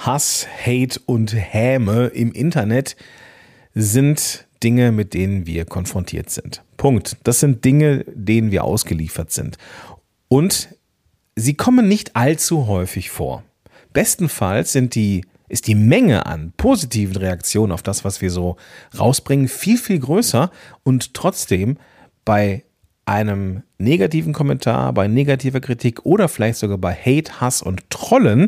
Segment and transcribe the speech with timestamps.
[0.00, 2.96] Hass, Hate und Häme im Internet
[3.74, 6.62] sind Dinge, mit denen wir konfrontiert sind.
[6.76, 7.18] Punkt.
[7.24, 9.58] Das sind Dinge, denen wir ausgeliefert sind.
[10.28, 10.68] Und
[11.36, 13.42] sie kommen nicht allzu häufig vor.
[13.92, 18.56] Bestenfalls sind die, ist die Menge an positiven Reaktionen auf das, was wir so
[18.98, 20.50] rausbringen, viel, viel größer
[20.82, 21.76] und trotzdem
[22.24, 22.64] bei
[23.04, 28.46] einem negativen Kommentar, bei negativer Kritik oder vielleicht sogar bei Hate, Hass und Trollen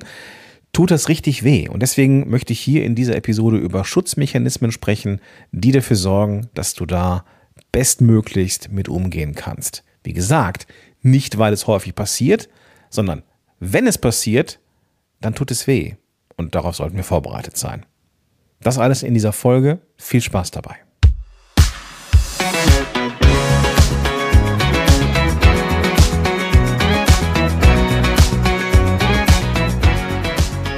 [0.72, 1.68] tut das richtig weh.
[1.68, 5.20] Und deswegen möchte ich hier in dieser Episode über Schutzmechanismen sprechen,
[5.52, 7.24] die dafür sorgen, dass du da
[7.70, 9.84] bestmöglichst mit umgehen kannst.
[10.02, 10.66] Wie gesagt,
[11.02, 12.48] nicht weil es häufig passiert,
[12.90, 13.22] sondern
[13.60, 14.58] wenn es passiert,
[15.20, 15.94] dann tut es weh.
[16.36, 17.86] Und darauf sollten wir vorbereitet sein.
[18.60, 19.80] Das alles in dieser Folge.
[19.96, 20.76] Viel Spaß dabei.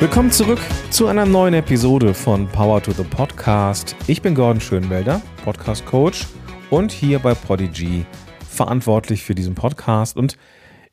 [0.05, 3.97] Willkommen zurück zu einer neuen Episode von Power to the Podcast.
[4.07, 6.27] Ich bin Gordon Schönwelder, Podcast Coach
[6.69, 8.05] und hier bei Prodigy
[8.47, 10.19] verantwortlich für diesen Podcast.
[10.19, 10.37] Und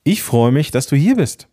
[0.06, 1.50] ich freue mich, dass du hier bist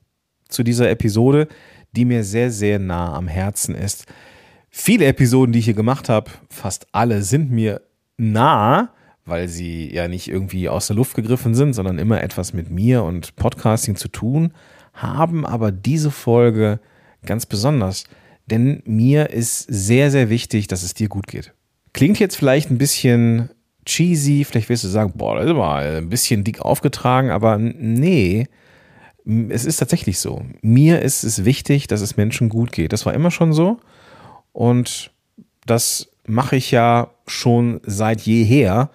[0.49, 1.49] zu dieser Episode,
[1.97, 4.07] die mir sehr, sehr nah am Herzen ist.
[4.71, 7.81] Viele Episoden, die ich hier gemacht habe, fast alle sind mir
[8.19, 8.91] nah,
[9.25, 13.03] weil sie ja nicht irgendwie aus der Luft gegriffen sind, sondern immer etwas mit mir
[13.03, 14.53] und Podcasting zu tun
[14.93, 15.45] haben.
[15.45, 16.79] Aber diese Folge
[17.25, 18.05] ganz besonders,
[18.47, 21.53] denn mir ist sehr, sehr wichtig, dass es dir gut geht.
[21.93, 23.51] Klingt jetzt vielleicht ein bisschen
[23.85, 28.47] cheesy, vielleicht wirst du sagen, boah, das ist mal ein bisschen dick aufgetragen, aber nee,
[29.49, 30.45] es ist tatsächlich so.
[30.63, 32.93] Mir ist es wichtig, dass es Menschen gut geht.
[32.93, 33.79] Das war immer schon so
[34.53, 35.11] und
[35.67, 38.91] das mache ich ja schon seit jeher,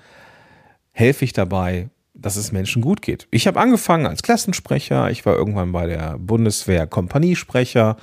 [0.92, 1.90] helfe ich dabei,
[2.24, 3.28] dass es Menschen gut geht.
[3.30, 7.98] Ich habe angefangen als Klassensprecher, ich war irgendwann bei der Bundeswehr Kompaniesprecher,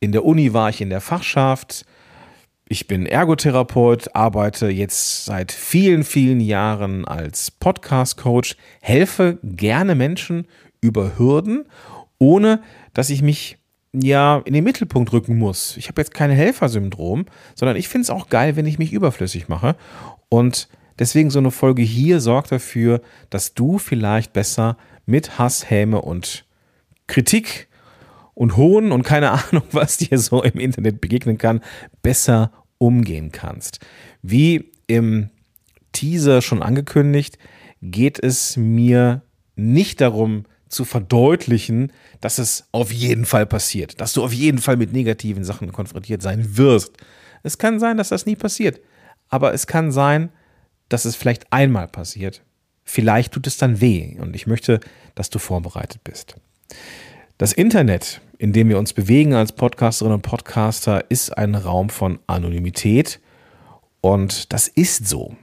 [0.00, 1.84] in der Uni war ich in der Fachschaft,
[2.66, 10.46] ich bin Ergotherapeut, arbeite jetzt seit vielen, vielen Jahren als Podcast-Coach, helfe gerne Menschen
[10.80, 11.66] über Hürden,
[12.18, 12.62] ohne
[12.94, 13.58] dass ich mich
[13.92, 15.76] ja in den Mittelpunkt rücken muss.
[15.76, 19.48] Ich habe jetzt kein Helfersyndrom, sondern ich finde es auch geil, wenn ich mich überflüssig
[19.48, 19.76] mache.
[20.30, 20.68] Und
[20.98, 23.00] deswegen so eine Folge hier sorgt dafür,
[23.30, 26.44] dass du vielleicht besser mit Hass, Häme und
[27.06, 27.68] Kritik
[28.34, 31.60] und Hohn und keine Ahnung, was dir so im Internet begegnen kann,
[32.02, 33.80] besser umgehen kannst.
[34.22, 35.30] Wie im
[35.92, 37.38] Teaser schon angekündigt,
[37.80, 39.22] geht es mir
[39.56, 44.76] nicht darum zu verdeutlichen, dass es auf jeden Fall passiert, dass du auf jeden Fall
[44.76, 46.96] mit negativen Sachen konfrontiert sein wirst.
[47.42, 48.80] Es kann sein, dass das nie passiert,
[49.28, 50.34] aber es kann sein, dass
[50.88, 52.42] es vielleicht einmal passiert.
[52.84, 54.80] Vielleicht tut es dann weh und ich möchte,
[55.14, 56.36] dass du vorbereitet bist.
[57.38, 62.18] Das Internet, in dem wir uns bewegen als Podcasterinnen und Podcaster, ist ein Raum von
[62.26, 63.20] Anonymität
[64.00, 65.36] und das ist so.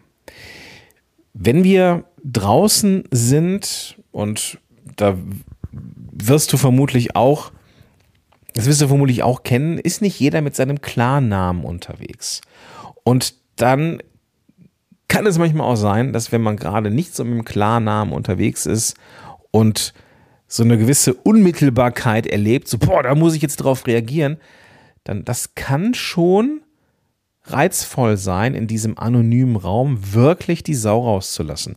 [1.33, 4.59] Wenn wir draußen sind und
[4.95, 5.17] da
[5.71, 7.51] wirst du vermutlich auch,
[8.53, 12.41] das wirst du vermutlich auch kennen, ist nicht jeder mit seinem Klarnamen unterwegs.
[13.03, 14.01] Und dann
[15.11, 18.65] kann es manchmal auch sein, dass wenn man gerade nicht so mit dem Klarnamen unterwegs
[18.65, 18.95] ist
[19.51, 19.93] und
[20.47, 24.37] so eine gewisse Unmittelbarkeit erlebt, so, boah, da muss ich jetzt drauf reagieren,
[25.03, 26.61] dann das kann schon
[27.43, 31.75] reizvoll sein, in diesem anonymen Raum wirklich die Sau rauszulassen.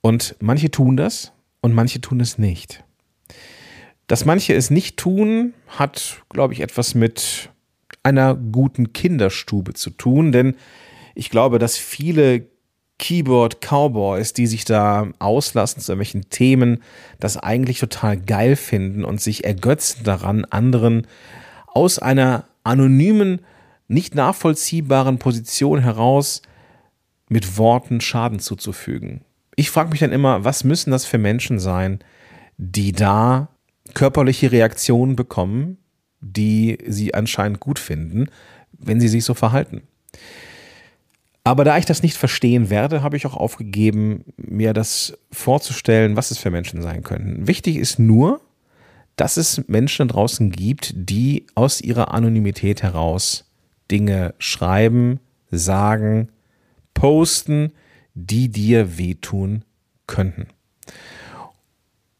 [0.00, 1.30] Und manche tun das
[1.60, 2.82] und manche tun es nicht.
[4.08, 7.50] Dass manche es nicht tun, hat, glaube ich, etwas mit
[8.02, 10.56] einer guten Kinderstube zu tun, denn
[11.14, 12.46] ich glaube, dass viele
[12.98, 16.82] Keyboard Cowboys, die sich da auslassen zu irgendwelchen Themen,
[17.18, 21.06] das eigentlich total geil finden und sich ergötzen daran, anderen
[21.66, 23.40] aus einer anonymen,
[23.88, 26.42] nicht nachvollziehbaren Position heraus
[27.28, 29.22] mit Worten Schaden zuzufügen.
[29.56, 31.98] Ich frage mich dann immer, was müssen das für Menschen sein,
[32.56, 33.48] die da
[33.94, 35.78] körperliche Reaktionen bekommen,
[36.20, 38.28] die sie anscheinend gut finden,
[38.72, 39.82] wenn sie sich so verhalten.
[41.44, 46.30] Aber da ich das nicht verstehen werde, habe ich auch aufgegeben, mir das vorzustellen, was
[46.30, 47.48] es für Menschen sein könnten.
[47.48, 48.40] Wichtig ist nur,
[49.16, 53.50] dass es Menschen draußen gibt, die aus ihrer Anonymität heraus
[53.90, 56.28] Dinge schreiben, sagen,
[56.94, 57.72] posten,
[58.14, 59.64] die dir wehtun
[60.06, 60.46] könnten.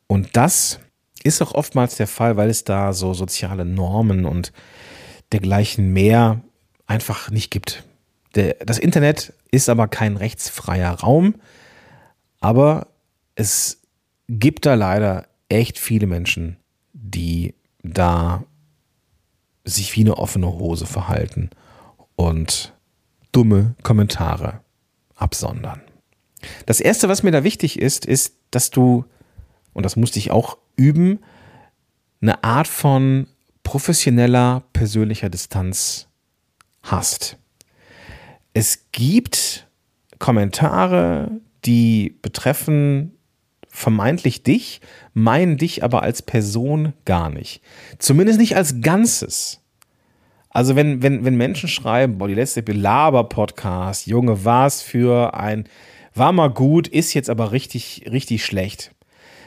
[0.06, 0.80] Und das
[1.22, 4.52] ist auch oftmals der Fall, weil es da so soziale Normen und
[5.30, 6.42] dergleichen mehr
[6.86, 7.84] einfach nicht gibt.
[8.34, 11.34] Der, das Internet ist aber kein rechtsfreier Raum,
[12.40, 12.88] aber
[13.34, 13.80] es
[14.28, 16.56] gibt da leider echt viele Menschen,
[16.92, 18.44] die da
[19.64, 21.50] sich wie eine offene Hose verhalten
[22.16, 22.72] und
[23.32, 24.60] dumme Kommentare
[25.14, 25.80] absondern.
[26.66, 29.04] Das Erste, was mir da wichtig ist, ist, dass du,
[29.72, 31.20] und das musste ich auch üben,
[32.20, 33.26] eine Art von
[33.62, 36.08] professioneller persönlicher Distanz
[36.82, 37.38] hast.
[38.54, 39.66] Es gibt
[40.18, 43.12] Kommentare, die betreffen
[43.68, 44.82] vermeintlich dich,
[45.14, 47.62] meinen dich aber als Person gar nicht.
[47.98, 49.60] Zumindest nicht als Ganzes.
[50.50, 55.64] Also wenn, wenn, wenn Menschen schreiben, boah, die letzte Belaber-Podcast, Junge, was für ein,
[56.14, 58.94] war mal gut, ist jetzt aber richtig, richtig schlecht.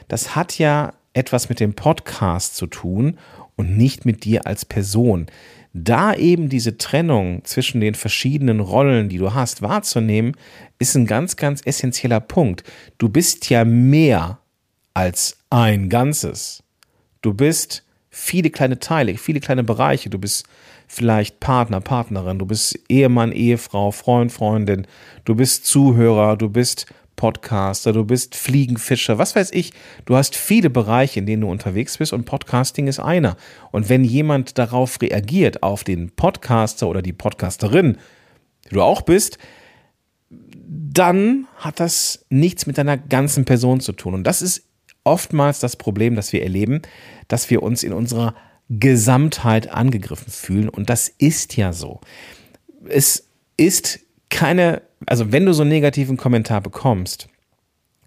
[0.08, 3.20] Das hat ja etwas mit dem Podcast zu tun
[3.56, 5.28] und nicht mit dir als Person.
[5.78, 10.32] Da eben diese Trennung zwischen den verschiedenen Rollen, die du hast, wahrzunehmen,
[10.80, 12.64] ist ein ganz, ganz essentieller Punkt.
[12.98, 14.40] Du bist ja mehr
[14.94, 16.64] als ein Ganzes.
[17.22, 20.10] Du bist viele kleine Teile, viele kleine Bereiche.
[20.10, 20.46] Du bist
[20.88, 24.88] vielleicht Partner, Partnerin, du bist Ehemann, Ehefrau, Freund, Freundin,
[25.26, 29.74] du bist Zuhörer, du bist Podcaster, du bist Fliegenfischer, was weiß ich.
[30.06, 33.38] Du hast viele Bereiche, in denen du unterwegs bist und Podcasting ist einer.
[33.72, 37.98] Und wenn jemand darauf reagiert, auf den Podcaster oder die Podcasterin,
[38.66, 39.38] die du auch bist,
[40.68, 44.14] dann hat das nichts mit deiner ganzen Person zu tun.
[44.14, 44.64] Und das ist
[45.04, 46.82] oftmals das Problem, das wir erleben,
[47.28, 48.36] dass wir uns in unserer
[48.70, 50.70] Gesamtheit angegriffen fühlen.
[50.70, 52.02] Und das ist ja so.
[52.88, 53.28] Es
[53.58, 57.28] ist keine also wenn du so einen negativen Kommentar bekommst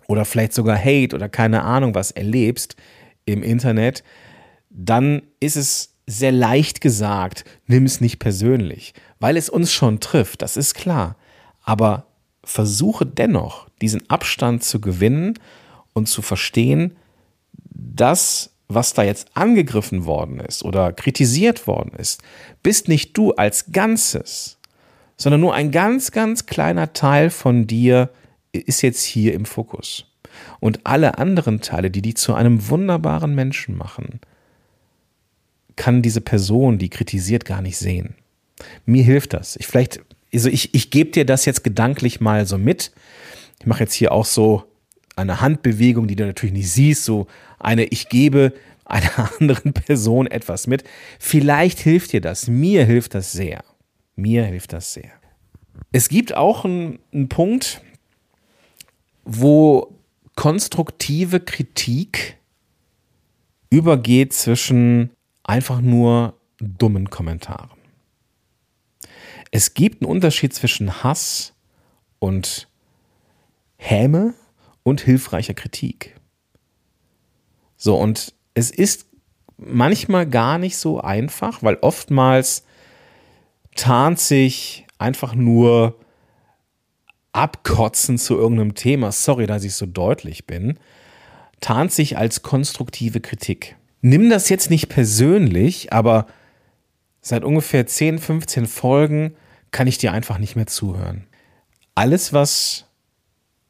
[0.07, 2.77] oder vielleicht sogar Hate oder keine Ahnung was erlebst
[3.25, 4.03] im Internet,
[4.71, 10.43] dann ist es sehr leicht gesagt, nimm es nicht persönlich, weil es uns schon trifft,
[10.43, 11.17] das ist klar.
[11.63, 12.07] Aber
[12.43, 15.35] versuche dennoch, diesen Abstand zu gewinnen
[15.93, 16.97] und zu verstehen,
[17.53, 22.23] dass was da jetzt angegriffen worden ist oder kritisiert worden ist,
[22.63, 24.58] bist nicht du als Ganzes,
[25.19, 28.11] sondern nur ein ganz, ganz kleiner Teil von dir
[28.53, 30.07] ist jetzt hier im Fokus.
[30.61, 34.21] Und alle anderen Teile, die die zu einem wunderbaren Menschen machen,
[35.77, 38.15] kann diese Person, die kritisiert, gar nicht sehen.
[38.87, 39.57] Mir hilft das.
[39.57, 40.01] Ich vielleicht,
[40.33, 42.93] also ich, ich gebe dir das jetzt gedanklich mal so mit.
[43.61, 44.65] Ich mache jetzt hier auch so
[45.17, 47.27] eine Handbewegung, die du natürlich nicht siehst, so
[47.59, 48.53] eine, ich gebe
[48.85, 50.85] einer anderen Person etwas mit.
[51.19, 52.49] Vielleicht hilft dir das.
[52.49, 53.63] Mir hilft das sehr.
[54.19, 55.13] Mir hilft das sehr.
[55.93, 57.83] Es gibt auch einen, einen Punkt,
[59.25, 59.95] wo
[60.35, 62.37] konstruktive Kritik
[63.71, 65.11] übergeht zwischen
[65.45, 67.71] einfach nur dummen Kommentaren.
[69.53, 71.55] Es gibt einen Unterschied zwischen Hass
[72.19, 72.67] und
[73.77, 74.35] Häme
[74.83, 76.17] und hilfreicher Kritik.
[77.77, 79.07] So, und es ist
[79.57, 82.65] manchmal gar nicht so einfach, weil oftmals
[83.79, 85.97] tarnt sich einfach nur
[87.33, 90.79] abkotzen zu irgendeinem Thema, sorry, dass ich so deutlich bin,
[91.61, 93.77] tarnt sich als konstruktive Kritik.
[94.01, 96.27] Nimm das jetzt nicht persönlich, aber
[97.21, 99.37] seit ungefähr 10, 15 Folgen
[99.71, 101.27] kann ich dir einfach nicht mehr zuhören.
[101.95, 102.87] Alles, was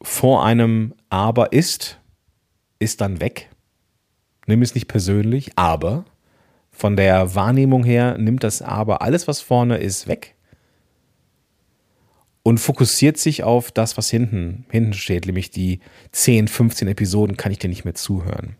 [0.00, 1.98] vor einem Aber ist,
[2.78, 3.50] ist dann weg.
[4.46, 6.04] Nimm es nicht persönlich, aber
[6.78, 10.36] von der Wahrnehmung her nimmt das Aber, alles, was vorne ist, weg
[12.44, 15.80] und fokussiert sich auf das, was hinten, hinten steht, nämlich die
[16.12, 18.56] 10, 15 Episoden kann ich dir nicht mehr zuhören.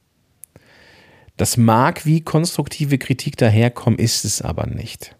[1.36, 5.16] Das mag wie konstruktive Kritik daherkommen, ist es aber nicht.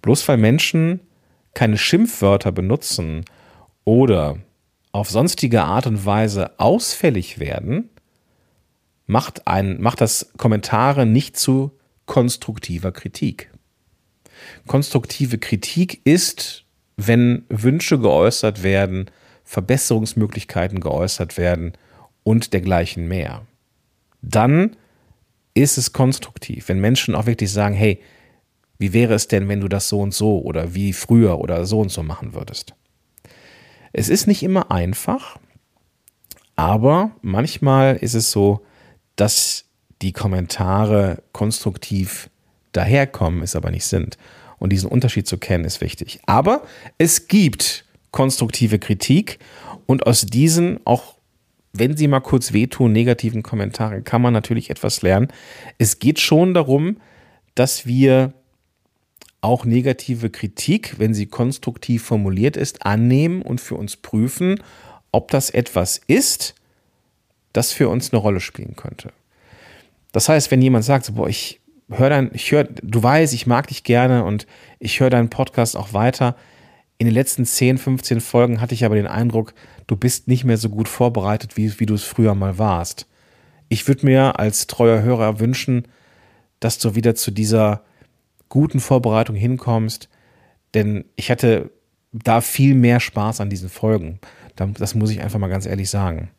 [0.00, 1.00] Bloß weil Menschen
[1.52, 3.26] keine Schimpfwörter benutzen
[3.84, 4.38] oder
[4.90, 7.90] auf sonstige Art und Weise ausfällig werden,
[9.06, 11.77] macht, ein, macht das Kommentare nicht zu
[12.08, 13.52] konstruktiver Kritik.
[14.66, 16.64] Konstruktive Kritik ist,
[16.96, 19.08] wenn Wünsche geäußert werden,
[19.44, 21.74] Verbesserungsmöglichkeiten geäußert werden
[22.24, 23.46] und dergleichen mehr.
[24.20, 24.76] Dann
[25.54, 28.02] ist es konstruktiv, wenn Menschen auch wirklich sagen, hey,
[28.78, 31.80] wie wäre es denn, wenn du das so und so oder wie früher oder so
[31.80, 32.74] und so machen würdest?
[33.92, 35.38] Es ist nicht immer einfach,
[36.56, 38.64] aber manchmal ist es so,
[39.16, 39.67] dass
[40.02, 42.30] die Kommentare konstruktiv
[42.72, 44.18] daherkommen, es aber nicht sind.
[44.58, 46.20] Und diesen Unterschied zu kennen ist wichtig.
[46.26, 46.62] Aber
[46.98, 49.38] es gibt konstruktive Kritik
[49.86, 51.18] und aus diesen auch
[51.72, 55.28] wenn sie mal kurz wehtun, negativen Kommentaren, kann man natürlich etwas lernen.
[55.76, 56.98] Es geht schon darum,
[57.54, 58.32] dass wir
[59.40, 64.62] auch negative Kritik, wenn sie konstruktiv formuliert ist, annehmen und für uns prüfen,
[65.12, 66.54] ob das etwas ist,
[67.52, 69.12] das für uns eine Rolle spielen könnte.
[70.12, 71.60] Das heißt, wenn jemand sagt, boah, ich
[71.90, 74.46] höre dein, ich höre, du weißt, ich mag dich gerne und
[74.78, 76.36] ich höre deinen Podcast auch weiter.
[76.98, 79.54] In den letzten 10, 15 Folgen hatte ich aber den Eindruck,
[79.86, 83.06] du bist nicht mehr so gut vorbereitet, wie, wie du es früher mal warst.
[83.68, 85.86] Ich würde mir als treuer Hörer wünschen,
[86.60, 87.82] dass du wieder zu dieser
[88.48, 90.08] guten Vorbereitung hinkommst,
[90.74, 91.70] denn ich hatte
[92.12, 94.18] da viel mehr Spaß an diesen Folgen.
[94.56, 96.30] Das muss ich einfach mal ganz ehrlich sagen.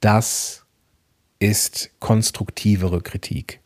[0.00, 0.59] Das
[1.40, 3.60] ist konstruktivere Kritik.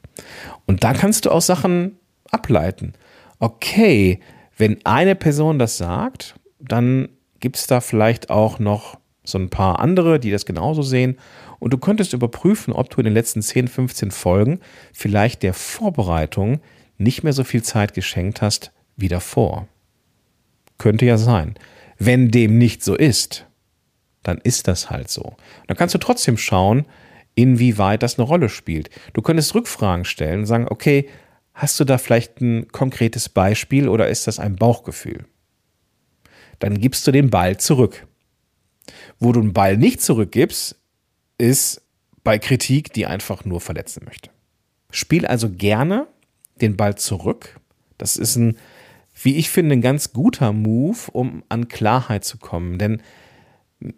[0.65, 1.99] Und da kannst du auch Sachen
[2.31, 2.95] ableiten.
[3.41, 4.21] Okay,
[4.57, 7.09] wenn eine Person das sagt, dann
[7.41, 11.19] gibt es da vielleicht auch noch so ein paar andere, die das genauso sehen.
[11.59, 14.61] Und du könntest überprüfen, ob du in den letzten 10, 15 Folgen
[14.93, 16.61] vielleicht der Vorbereitung
[16.99, 19.67] nicht mehr so viel Zeit geschenkt hast wie davor.
[20.79, 21.55] Könnte ja sein.
[21.99, 23.47] Wenn dem nicht so ist,
[24.23, 25.37] dann ist das halt so.
[25.67, 26.87] Dann kannst du trotzdem schauen,
[27.35, 28.91] inwieweit das eine Rolle spielt.
[29.13, 31.09] Du könntest Rückfragen stellen und sagen, okay,
[31.53, 35.25] hast du da vielleicht ein konkretes Beispiel oder ist das ein Bauchgefühl?
[36.59, 38.07] Dann gibst du den Ball zurück.
[39.19, 40.77] Wo du den Ball nicht zurückgibst,
[41.39, 41.83] ist
[42.23, 44.31] bei Kritik, die einfach nur verletzen möchte.
[44.91, 46.07] Spiel also gerne
[46.61, 47.61] den Ball zurück.
[47.99, 48.57] Das ist ein,
[49.23, 52.79] wie ich finde, ein ganz guter Move, um an Klarheit zu kommen.
[52.79, 53.03] Denn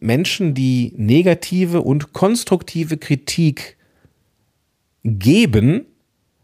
[0.00, 3.76] Menschen, die negative und konstruktive Kritik
[5.04, 5.86] geben,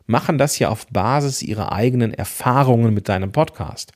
[0.06, 3.92] machen das ja auf Basis ihrer eigenen Erfahrungen mit deinem Podcast.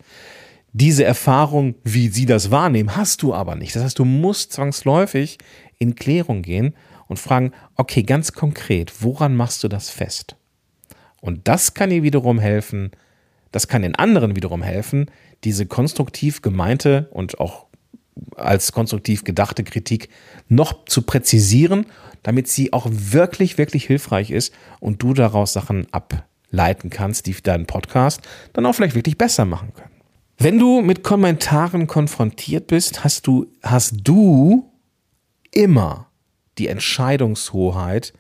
[0.73, 3.75] Diese Erfahrung, wie sie das wahrnehmen, hast du aber nicht.
[3.77, 5.39] Das heißt, du musst zwangsläufig
[5.79, 6.75] in Klärung gehen
[7.07, 10.37] und fragen, okay, ganz konkret, woran machst du das fest?
[11.21, 12.91] Und das kann dir wiederum helfen,
[13.53, 15.11] das kann den anderen wiederum helfen,
[15.45, 17.66] diese konstruktiv gemeinte und auch
[18.37, 20.09] als konstruktiv gedachte Kritik
[20.49, 21.87] noch zu präzisieren,
[22.23, 27.67] damit sie auch wirklich, wirklich hilfreich ist und du daraus Sachen ableiten kannst, die deinen
[27.67, 28.21] Podcast
[28.53, 29.91] dann auch vielleicht wirklich besser machen können.
[30.39, 34.71] Wenn du mit Kommentaren konfrontiert bist, hast du, hast du
[35.51, 36.11] immer
[36.59, 38.13] die Entscheidungshoheit,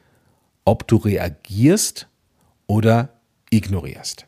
[0.64, 2.08] ob du reagierst
[2.66, 4.26] oder ignorierst.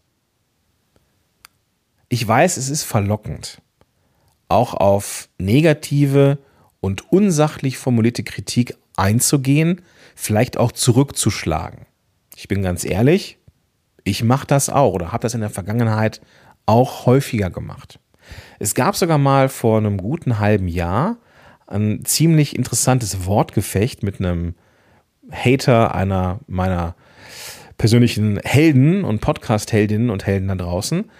[2.10, 3.60] Ich weiß, es ist verlockend,
[4.48, 6.38] auch auf negative
[6.80, 9.82] und unsachlich formulierte Kritik einzugehen,
[10.14, 11.86] vielleicht auch zurückzuschlagen.
[12.36, 13.38] Ich bin ganz ehrlich,
[14.04, 16.20] ich mache das auch oder habe das in der Vergangenheit
[16.66, 17.98] auch häufiger gemacht.
[18.58, 21.16] Es gab sogar mal vor einem guten halben Jahr
[21.66, 24.54] ein ziemlich interessantes Wortgefecht mit einem
[25.30, 26.94] Hater einer meiner
[27.76, 31.10] persönlichen Helden und Podcast-Heldinnen und Helden da draußen.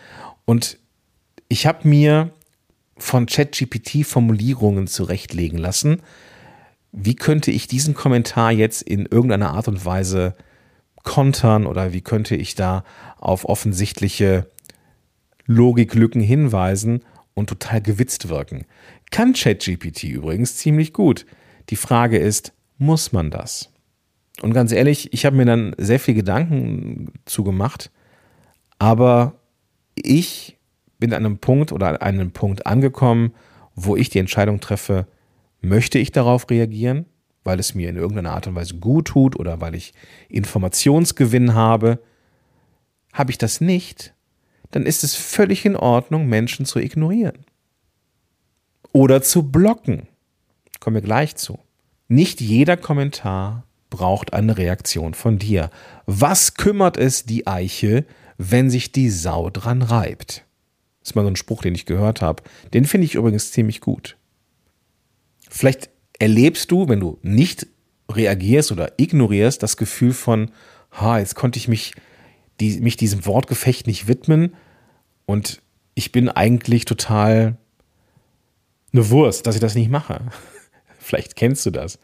[0.44, 0.78] Und
[1.49, 2.30] ich habe mir
[2.99, 6.02] von ChatGPT Formulierungen zurechtlegen lassen.
[6.93, 10.35] Wie könnte ich diesen Kommentar jetzt in irgendeiner Art und Weise
[11.05, 12.85] kontern oder wie könnte ich da
[13.19, 14.47] auf offensichtliche
[15.47, 18.67] Logiklücken hinweisen und total gewitzt wirken?
[19.11, 21.25] Kann ChatGPT übrigens ziemlich gut.
[21.71, 23.71] Die Frage ist, muss man das?
[24.43, 27.90] Und ganz ehrlich, ich habe mir dann sehr viel Gedanken zugemacht,
[28.78, 29.40] aber
[29.95, 30.58] ich
[30.99, 33.33] bin an einem Punkt oder an einem Punkt angekommen,
[33.75, 35.07] wo ich die Entscheidung treffe,
[35.61, 37.07] möchte ich darauf reagieren,
[37.45, 39.95] weil es mir in irgendeiner Art und Weise gut tut oder weil ich
[40.28, 42.00] Informationsgewinn habe.
[43.12, 44.14] Habe ich das nicht,
[44.71, 47.45] dann ist es völlig in Ordnung, Menschen zu ignorieren.
[48.93, 50.09] Oder zu blocken.
[50.81, 51.59] Kommen wir gleich zu.
[52.09, 55.71] Nicht jeder Kommentar braucht eine Reaktion von dir.
[56.07, 58.05] Was kümmert es die Eiche,
[58.37, 60.45] wenn sich die Sau dran reibt?
[61.09, 62.43] Ist mal so ein Spruch, den ich gehört habe.
[62.75, 64.19] Den finde ich übrigens ziemlich gut.
[65.49, 65.88] Vielleicht
[66.19, 67.67] erlebst du, wenn du nicht
[68.11, 70.50] reagierst oder ignorierst, das Gefühl von,
[70.93, 71.95] ha, jetzt konnte ich mich,
[72.61, 74.55] die, mich diesem Wortgefecht nicht widmen
[75.25, 75.62] und
[75.95, 77.57] ich bin eigentlich total
[78.93, 80.21] eine Wurst, dass ich das nicht mache.
[80.99, 81.99] Vielleicht kennst du das.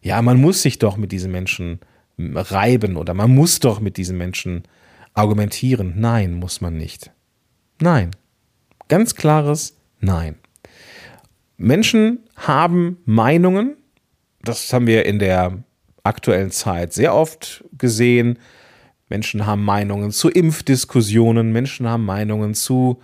[0.00, 1.80] Ja, man muss sich doch mit diesen Menschen
[2.18, 4.62] reiben oder man muss doch mit diesen Menschen
[5.12, 5.94] argumentieren.
[5.96, 7.10] Nein, muss man nicht.
[7.80, 8.12] Nein,
[8.88, 10.36] Ganz klares Nein.
[11.56, 13.76] Menschen haben Meinungen,
[14.42, 15.64] das haben wir in der
[16.02, 18.38] aktuellen Zeit sehr oft gesehen.
[19.08, 23.00] Menschen haben Meinungen zu Impfdiskussionen, Menschen haben Meinungen zu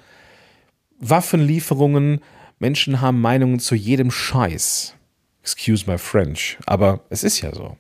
[0.98, 2.20] Waffenlieferungen,
[2.58, 4.94] Menschen haben Meinungen zu jedem Scheiß.
[5.42, 7.78] Excuse my French, aber es ist ja so.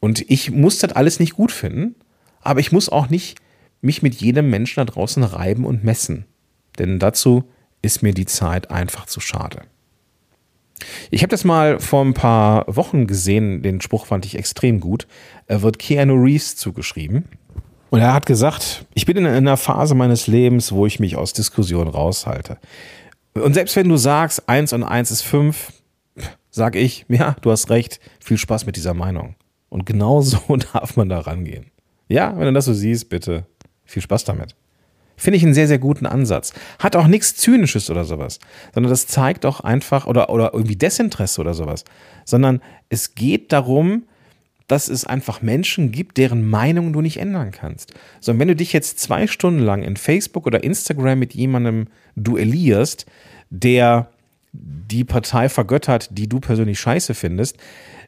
[0.00, 1.94] Und ich muss das alles nicht gut finden,
[2.42, 3.38] aber ich muss auch nicht
[3.80, 6.26] mich mit jedem Menschen da draußen reiben und messen.
[6.78, 7.44] Denn dazu
[7.82, 9.62] ist mir die Zeit einfach zu schade.
[11.10, 15.06] Ich habe das mal vor ein paar Wochen gesehen, den Spruch fand ich extrem gut.
[15.46, 17.28] Er wird Keanu Reeves zugeschrieben.
[17.90, 21.34] Und er hat gesagt, ich bin in einer Phase meines Lebens, wo ich mich aus
[21.34, 22.58] Diskussionen raushalte.
[23.34, 25.72] Und selbst wenn du sagst, eins und eins ist fünf,
[26.50, 29.34] sag ich, ja, du hast recht, viel Spaß mit dieser Meinung.
[29.68, 31.70] Und genau so darf man da rangehen.
[32.08, 33.46] Ja, wenn du das so siehst, bitte
[33.84, 34.54] viel Spaß damit.
[35.22, 36.52] Finde ich einen sehr, sehr guten Ansatz.
[36.80, 38.40] Hat auch nichts Zynisches oder sowas,
[38.74, 41.84] sondern das zeigt auch einfach, oder, oder irgendwie Desinteresse oder sowas,
[42.24, 44.02] sondern es geht darum,
[44.66, 47.94] dass es einfach Menschen gibt, deren Meinung du nicht ändern kannst.
[48.18, 51.86] Sondern wenn du dich jetzt zwei Stunden lang in Facebook oder Instagram mit jemandem
[52.16, 53.06] duellierst,
[53.48, 54.10] der
[54.52, 57.58] die Partei vergöttert, die du persönlich scheiße findest,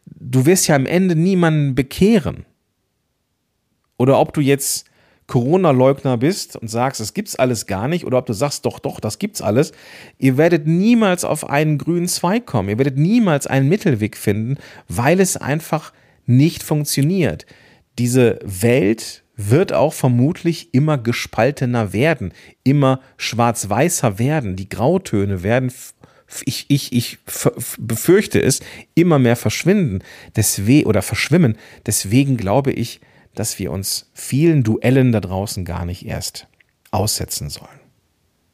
[0.05, 2.45] du wirst ja am Ende niemanden bekehren.
[3.99, 4.87] Oder ob du jetzt
[5.27, 9.01] Corona-Leugner bist und sagst, es gibt's alles gar nicht, oder ob du sagst, doch, doch,
[9.01, 9.73] das gibt's alles,
[10.19, 12.69] ihr werdet niemals auf einen grünen Zweig kommen.
[12.69, 15.93] Ihr werdet niemals einen Mittelweg finden, weil es einfach
[16.27, 17.47] nicht funktioniert.
[17.99, 24.57] Diese Welt wird auch vermutlich immer gespaltener werden, immer schwarz-weißer werden.
[24.57, 25.73] Die Grautöne werden,
[26.45, 27.19] ich, ich, ich
[27.79, 28.61] befürchte es,
[28.95, 30.01] immer mehr verschwinden
[30.37, 31.57] deswegen, oder verschwimmen.
[31.87, 33.01] Deswegen glaube ich,
[33.35, 36.47] dass wir uns vielen Duellen da draußen gar nicht erst
[36.91, 37.81] aussetzen sollen.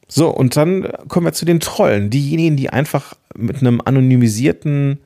[0.07, 4.99] So, und dann kommen wir zu den Trollen, diejenigen, die einfach mit einem anonymisierten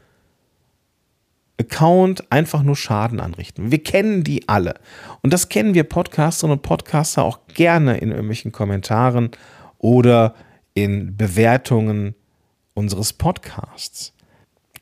[1.60, 3.72] Account einfach nur Schaden anrichten.
[3.72, 4.76] Wir kennen die alle.
[5.22, 9.30] Und das kennen wir Podcasterinnen und Podcaster auch gerne in irgendwelchen Kommentaren
[9.78, 10.36] oder
[10.74, 12.16] in Bewertungen
[12.74, 14.14] unseres Podcasts.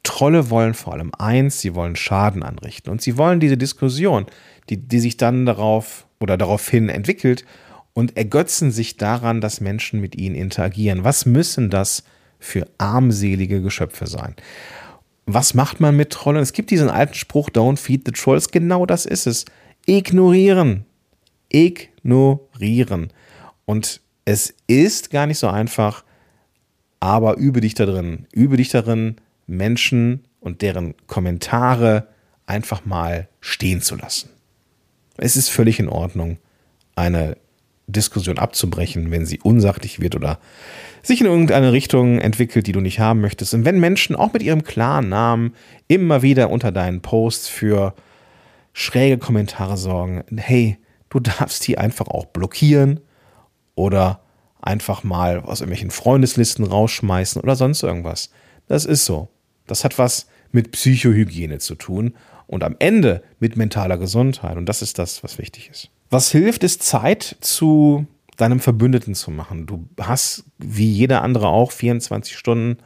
[0.03, 2.91] Trolle wollen vor allem eins, sie wollen Schaden anrichten.
[2.91, 4.25] Und sie wollen diese Diskussion,
[4.69, 7.45] die, die sich dann darauf oder daraufhin entwickelt
[7.93, 11.03] und ergötzen sich daran, dass Menschen mit ihnen interagieren.
[11.03, 12.03] Was müssen das
[12.39, 14.35] für armselige Geschöpfe sein?
[15.25, 16.41] Was macht man mit Trollen?
[16.41, 18.49] Es gibt diesen alten Spruch, don't feed the trolls.
[18.49, 19.45] Genau das ist es.
[19.85, 20.85] Ignorieren.
[21.49, 23.11] Ignorieren.
[23.65, 26.03] Und es ist gar nicht so einfach,
[26.99, 28.27] aber übe dich da drin.
[28.33, 32.07] Übe dich darin, Menschen und deren Kommentare
[32.45, 34.29] einfach mal stehen zu lassen.
[35.17, 36.37] Es ist völlig in Ordnung,
[36.95, 37.37] eine
[37.87, 40.39] Diskussion abzubrechen, wenn sie unsachlich wird oder
[41.01, 43.53] sich in irgendeine Richtung entwickelt, die du nicht haben möchtest.
[43.53, 45.53] Und wenn Menschen auch mit ihrem klaren Namen
[45.87, 47.93] immer wieder unter deinen Posts für
[48.71, 50.77] schräge Kommentare sorgen, hey,
[51.09, 53.01] du darfst die einfach auch blockieren
[53.75, 54.21] oder
[54.61, 58.29] einfach mal aus irgendwelchen Freundeslisten rausschmeißen oder sonst irgendwas.
[58.67, 59.27] Das ist so.
[59.67, 62.13] Das hat was mit Psychohygiene zu tun
[62.47, 64.55] und am Ende mit mentaler Gesundheit.
[64.55, 65.89] Und das ist das, was wichtig ist.
[66.09, 68.05] Was hilft, ist Zeit zu
[68.37, 69.65] deinem Verbündeten zu machen.
[69.65, 72.77] Du hast, wie jeder andere auch, 24 Stunden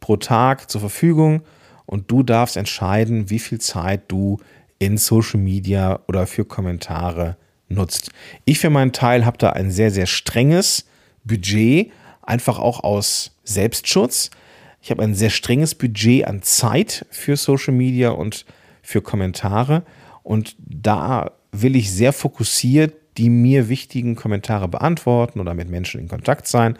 [0.00, 1.42] pro Tag zur Verfügung
[1.86, 4.38] und du darfst entscheiden, wie viel Zeit du
[4.78, 7.36] in Social Media oder für Kommentare
[7.68, 8.10] nutzt.
[8.44, 10.86] Ich für meinen Teil habe da ein sehr, sehr strenges
[11.24, 11.90] Budget,
[12.22, 14.30] einfach auch aus Selbstschutz.
[14.80, 18.44] Ich habe ein sehr strenges Budget an Zeit für Social Media und
[18.82, 19.82] für Kommentare.
[20.22, 26.08] Und da will ich sehr fokussiert die mir wichtigen Kommentare beantworten oder mit Menschen in
[26.08, 26.78] Kontakt sein.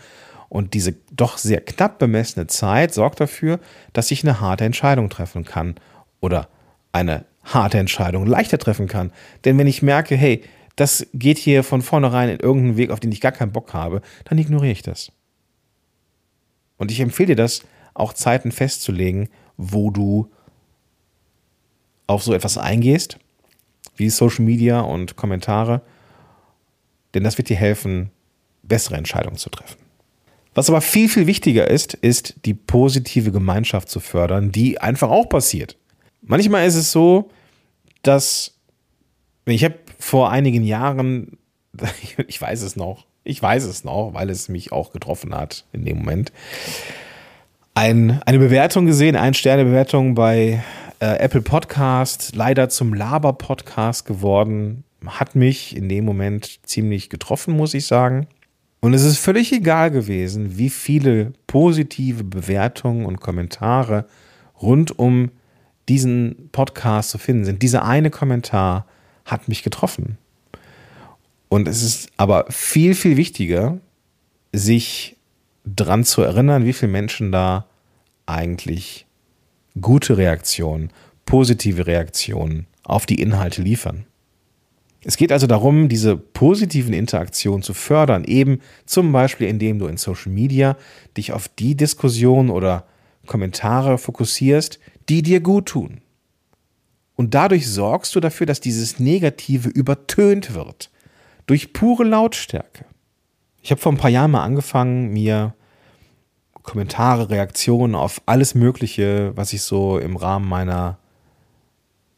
[0.49, 3.59] Und diese doch sehr knapp bemessene Zeit sorgt dafür,
[3.93, 5.75] dass ich eine harte Entscheidung treffen kann
[6.21, 6.49] oder
[6.93, 9.13] eine harte Entscheidung leichter treffen kann.
[9.45, 10.43] Denn wenn ich merke, hey,
[10.77, 14.01] das geht hier von vornherein in irgendeinen Weg, auf den ich gar keinen Bock habe,
[14.25, 15.11] dann ignoriere ich das.
[16.77, 17.63] Und ich empfehle dir das,
[17.99, 20.31] auch Zeiten festzulegen, wo du
[22.07, 23.19] auf so etwas eingehst,
[23.97, 25.83] wie Social Media und Kommentare,
[27.15, 28.11] denn das wird dir helfen,
[28.63, 29.79] bessere Entscheidungen zu treffen.
[30.55, 35.29] Was aber viel, viel wichtiger ist, ist die positive Gemeinschaft zu fördern, die einfach auch
[35.29, 35.77] passiert.
[36.23, 37.31] Manchmal ist es so,
[38.03, 38.55] dass
[39.47, 41.39] ich habe vor einigen Jahren,
[42.27, 45.85] ich weiß es noch, ich weiß es noch, weil es mich auch getroffen hat in
[45.85, 46.33] dem Moment,
[47.79, 50.65] ein, eine Bewertung gesehen, eine Sternebewertung bei
[50.99, 54.83] äh, Apple Podcast, leider zum Laber-Podcast geworden.
[55.07, 58.27] Hat mich in dem Moment ziemlich getroffen, muss ich sagen.
[58.81, 64.07] Und es ist völlig egal gewesen, wie viele positive Bewertungen und Kommentare
[64.61, 65.31] rund um
[65.89, 67.63] diesen Podcast zu finden sind.
[67.63, 68.87] Dieser eine Kommentar
[69.25, 70.19] hat mich getroffen.
[71.49, 73.79] Und es ist aber viel, viel wichtiger,
[74.53, 75.18] sich
[75.77, 77.67] dran zu erinnern, wie viele Menschen da
[78.27, 79.07] eigentlich
[79.81, 80.91] gute Reaktionen,
[81.25, 84.07] positive Reaktionen auf die Inhalte liefern.
[85.05, 89.97] Es geht also darum, diese positiven Interaktionen zu fördern, eben zum Beispiel indem du in
[89.97, 90.77] Social Media
[91.17, 92.87] dich auf die Diskussion oder
[93.27, 96.01] Kommentare fokussierst, die dir gut tun.
[97.15, 100.91] Und dadurch sorgst du dafür, dass dieses Negative übertönt wird.
[101.47, 102.85] Durch pure Lautstärke.
[103.63, 105.55] Ich habe vor ein paar Jahren mal angefangen, mir
[106.69, 110.99] Kommentare, Reaktionen auf alles Mögliche, was ich so im Rahmen meiner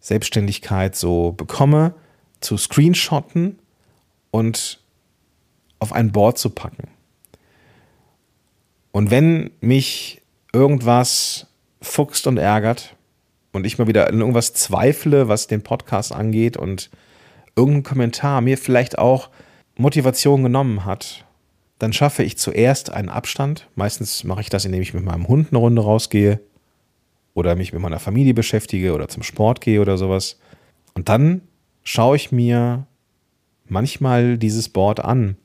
[0.00, 1.94] Selbstständigkeit so bekomme,
[2.40, 3.60] zu screenshotten
[4.32, 4.80] und
[5.78, 6.88] auf ein Board zu packen.
[8.90, 10.20] Und wenn mich
[10.52, 11.46] irgendwas
[11.80, 12.96] fuchst und ärgert
[13.52, 16.90] und ich mal wieder in irgendwas zweifle, was den Podcast angeht und
[17.54, 19.30] irgendein Kommentar mir vielleicht auch
[19.76, 21.24] Motivation genommen hat,
[21.80, 23.66] dann schaffe ich zuerst einen Abstand.
[23.74, 26.38] Meistens mache ich das, indem ich mit meinem Hund eine Runde rausgehe
[27.32, 30.38] oder mich mit meiner Familie beschäftige oder zum Sport gehe oder sowas.
[30.92, 31.40] Und dann
[31.82, 32.86] schaue ich mir
[33.64, 35.36] manchmal dieses Board an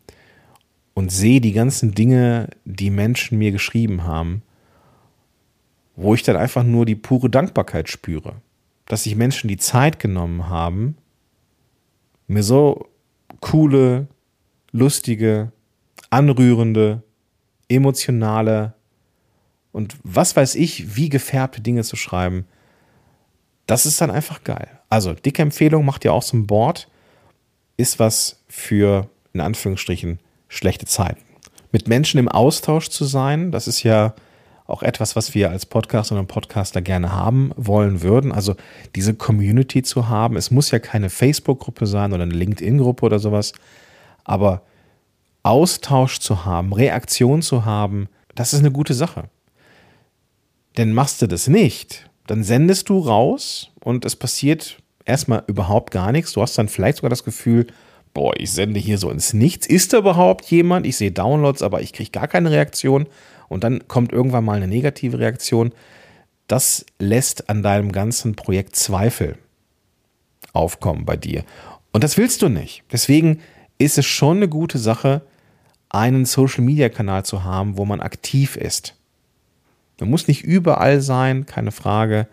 [0.93, 4.41] und sehe die ganzen Dinge, die Menschen mir geschrieben haben,
[5.95, 8.41] wo ich dann einfach nur die pure Dankbarkeit spüre,
[8.87, 10.97] dass sich Menschen die Zeit genommen haben,
[12.27, 12.89] mir so
[13.39, 14.07] coole,
[14.73, 15.53] lustige,
[16.15, 17.03] anrührende,
[17.67, 18.73] emotionale
[19.73, 22.45] und was weiß ich, wie gefärbte Dinge zu schreiben.
[23.67, 24.79] Das ist dann einfach geil.
[24.89, 26.87] Also, dicke Empfehlung, macht ihr auch so ein Board.
[27.75, 31.21] Ist was für, in Anführungsstrichen, schlechte Zeiten.
[31.73, 34.13] Mit Menschen im Austausch zu sein, das ist ja
[34.67, 38.31] auch etwas, was wir als Podcaster und Podcaster gerne haben wollen würden.
[38.31, 38.55] Also
[38.95, 40.37] diese Community zu haben.
[40.37, 43.51] Es muss ja keine Facebook-Gruppe sein oder eine LinkedIn-Gruppe oder sowas.
[44.23, 44.61] Aber
[45.45, 49.29] Austausch zu haben, Reaktion zu haben, das ist eine gute Sache.
[50.77, 56.11] Denn machst du das nicht, dann sendest du raus und es passiert erstmal überhaupt gar
[56.11, 56.33] nichts.
[56.33, 57.67] Du hast dann vielleicht sogar das Gefühl,
[58.13, 59.67] boah, ich sende hier so ins Nichts.
[59.67, 60.87] Ist da überhaupt jemand?
[60.87, 63.05] Ich sehe Downloads, aber ich kriege gar keine Reaktion.
[63.47, 65.73] Und dann kommt irgendwann mal eine negative Reaktion.
[66.47, 69.37] Das lässt an deinem ganzen Projekt Zweifel
[70.53, 71.43] aufkommen bei dir.
[71.91, 72.83] Und das willst du nicht.
[72.91, 73.41] Deswegen
[73.77, 75.21] ist es schon eine gute Sache,
[75.89, 78.95] einen Social-Media-Kanal zu haben, wo man aktiv ist.
[79.99, 82.27] Man muss nicht überall sein, keine Frage.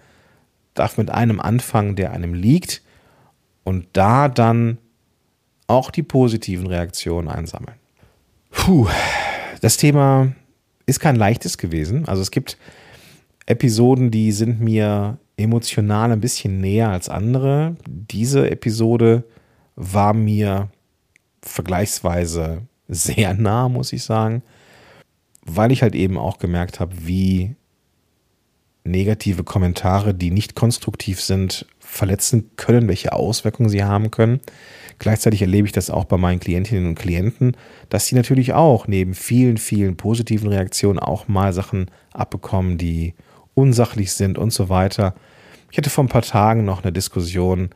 [0.75, 2.83] Darf mit einem anfangen, der einem liegt
[3.65, 4.79] und da dann
[5.67, 7.77] auch die positiven Reaktionen einsammeln.
[8.51, 8.89] Puh,
[9.61, 10.33] das Thema
[10.87, 12.07] ist kein leichtes gewesen.
[12.09, 12.59] Also es gibt
[13.47, 17.77] Episoden, die sind mir emotional ein bisschen näher als andere.
[17.87, 19.25] Diese Episode
[19.77, 20.69] war mir
[21.43, 22.63] vergleichsweise
[22.93, 24.43] sehr nah, muss ich sagen,
[25.45, 27.57] weil ich halt eben auch gemerkt habe, wie
[28.85, 34.41] negative Kommentare, die nicht konstruktiv sind, verletzen können, welche Auswirkungen sie haben können.
[34.99, 37.57] Gleichzeitig erlebe ich das auch bei meinen Klientinnen und Klienten,
[37.89, 43.15] dass sie natürlich auch neben vielen, vielen positiven Reaktionen auch mal Sachen abbekommen, die
[43.55, 45.15] unsachlich sind und so weiter.
[45.71, 47.71] Ich hatte vor ein paar Tagen noch eine Diskussion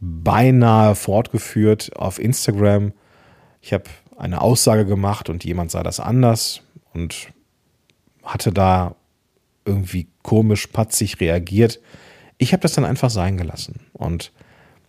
[0.00, 2.92] beinahe fortgeführt auf Instagram.
[3.60, 3.84] Ich habe
[4.20, 7.32] eine Aussage gemacht und jemand sah das anders und
[8.22, 8.94] hatte da
[9.64, 11.80] irgendwie komisch, patzig reagiert.
[12.38, 13.80] Ich habe das dann einfach sein gelassen.
[13.92, 14.32] Und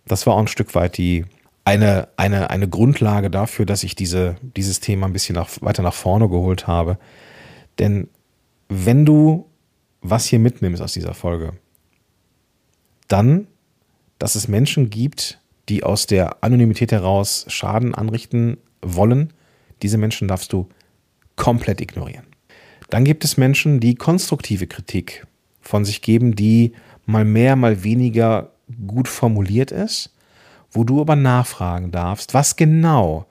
[0.06, 1.24] das war auch ein Stück weit die
[1.64, 5.94] eine, eine, eine Grundlage dafür, dass ich diese, dieses Thema ein bisschen nach, weiter nach
[5.94, 6.98] vorne geholt habe.
[7.78, 8.08] Denn
[8.68, 9.46] wenn du
[10.00, 11.52] was hier mitnimmst aus dieser Folge,
[13.06, 13.46] dann,
[14.18, 19.32] dass es Menschen gibt, die aus der Anonymität heraus Schaden anrichten wollen,
[19.82, 20.68] diese Menschen darfst du
[21.36, 22.26] komplett ignorieren.
[22.90, 25.26] Dann gibt es Menschen, die konstruktive Kritik
[25.60, 26.72] von sich geben, die
[27.06, 28.50] mal mehr, mal weniger
[28.86, 30.14] gut formuliert ist,
[30.70, 33.26] wo du aber nachfragen darfst, was genau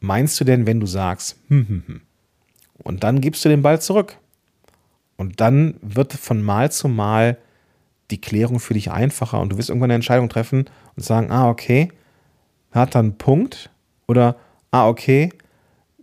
[0.00, 2.00] meinst du denn, wenn du sagst, hm, hm, hm.
[2.82, 4.16] Und dann gibst du den Ball zurück.
[5.16, 7.38] Und dann wird von Mal zu Mal
[8.10, 11.50] die Klärung für dich einfacher und du wirst irgendwann eine Entscheidung treffen und sagen, ah,
[11.50, 11.90] okay,
[12.70, 13.70] hat dann einen Punkt
[14.08, 14.36] oder,
[14.70, 15.30] ah, okay,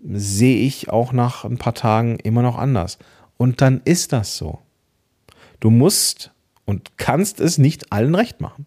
[0.02, 3.00] sehe ich auch nach ein paar Tagen immer noch anders.
[3.38, 4.60] Und dann ist das so.
[5.60, 6.32] Du musst
[6.66, 8.66] und kannst es nicht allen recht machen.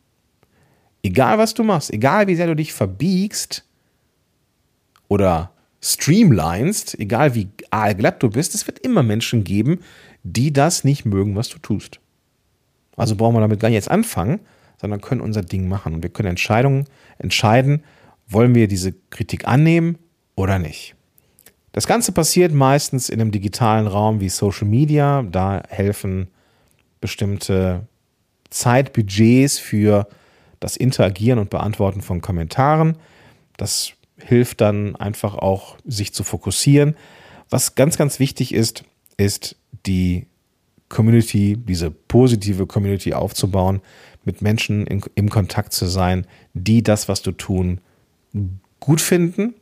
[1.02, 3.64] Egal was du machst, egal wie sehr du dich verbiegst
[5.06, 9.80] oder streamlinest, egal wie aalglatt du bist, es wird immer Menschen geben,
[10.24, 12.00] die das nicht mögen, was du tust.
[12.96, 14.40] Also brauchen wir damit gar nicht jetzt anfangen,
[14.80, 15.94] sondern können unser Ding machen.
[15.94, 16.84] Und wir können Entscheidungen
[17.18, 17.84] entscheiden,
[18.28, 19.98] wollen wir diese Kritik annehmen
[20.34, 20.94] oder nicht.
[21.72, 25.22] Das Ganze passiert meistens in einem digitalen Raum wie Social Media.
[25.22, 26.28] Da helfen
[27.00, 27.86] bestimmte
[28.50, 30.08] Zeitbudgets für
[30.60, 32.96] das Interagieren und Beantworten von Kommentaren.
[33.56, 36.96] Das hilft dann einfach auch, sich zu fokussieren.
[37.50, 38.84] Was ganz, ganz wichtig ist,
[39.16, 40.26] ist die
[40.88, 43.80] Community, diese positive Community aufzubauen,
[44.24, 47.80] mit Menschen in, im Kontakt zu sein, die das, was du tun,
[48.80, 49.54] gut finden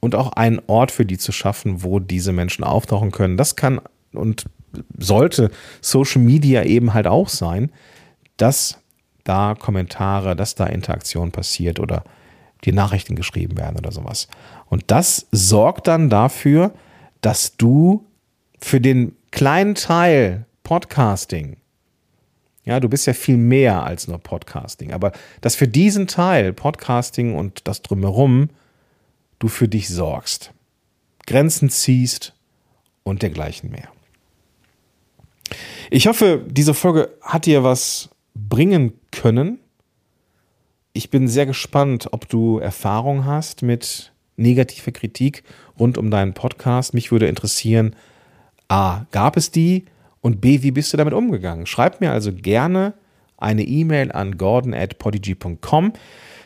[0.00, 3.36] und auch einen Ort für die zu schaffen, wo diese Menschen auftauchen können.
[3.36, 3.80] Das kann
[4.12, 4.46] und
[4.98, 7.70] sollte Social Media eben halt auch sein,
[8.36, 8.78] dass
[9.24, 12.04] da Kommentare, dass da Interaktion passiert oder
[12.64, 14.28] die Nachrichten geschrieben werden oder sowas.
[14.66, 16.72] Und das sorgt dann dafür,
[17.20, 18.06] dass du
[18.60, 21.56] für den kleinen Teil Podcasting,
[22.64, 27.34] ja, du bist ja viel mehr als nur Podcasting, aber dass für diesen Teil Podcasting
[27.34, 28.50] und das drumherum
[29.38, 30.52] du für dich sorgst,
[31.26, 32.34] Grenzen ziehst
[33.02, 33.88] und dergleichen mehr.
[35.90, 39.58] Ich hoffe, diese Folge hat dir was bringen können.
[40.92, 45.42] Ich bin sehr gespannt, ob du Erfahrung hast mit negativer Kritik
[45.78, 46.94] rund um deinen Podcast.
[46.94, 47.96] Mich würde interessieren,
[48.68, 49.84] a, gab es die
[50.22, 51.66] und b, wie bist du damit umgegangen?
[51.66, 52.94] Schreib mir also gerne
[53.36, 55.92] eine E-Mail an gordon at podigy.com.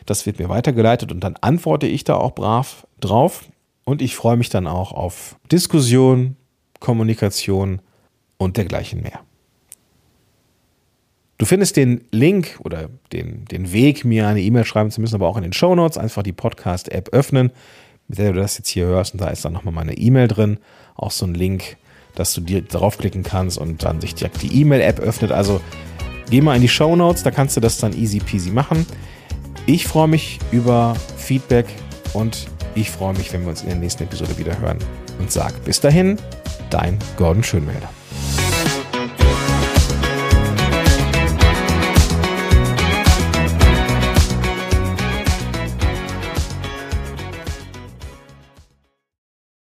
[0.05, 3.45] Das wird mir weitergeleitet und dann antworte ich da auch brav drauf.
[3.85, 6.35] Und ich freue mich dann auch auf Diskussion,
[6.79, 7.81] Kommunikation
[8.37, 9.21] und dergleichen mehr.
[11.37, 15.27] Du findest den Link oder den, den Weg, mir eine E-Mail schreiben zu müssen, aber
[15.27, 15.97] auch in den Show Notes.
[15.97, 17.51] Einfach die Podcast-App öffnen,
[18.07, 19.13] mit der du das jetzt hier hörst.
[19.13, 20.57] Und da ist dann nochmal meine E-Mail drin.
[20.95, 21.77] Auch so ein Link,
[22.19, 25.31] dass du dir draufklicken kannst und dann sich direkt die E-Mail-App öffnet.
[25.31, 25.61] Also
[26.29, 28.85] geh mal in die Show Notes, da kannst du das dann easy peasy machen.
[29.65, 31.67] Ich freue mich über Feedback
[32.13, 34.77] und ich freue mich, wenn wir uns in der nächsten Episode wieder hören.
[35.19, 36.17] Und sag bis dahin,
[36.69, 37.89] dein Gordon Schönmelder.